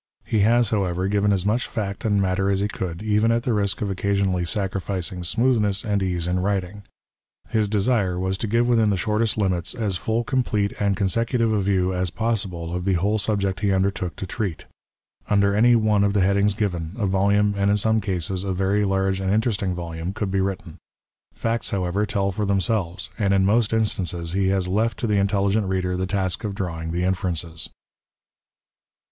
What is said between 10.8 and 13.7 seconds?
consecutive a view as possible of the whole subject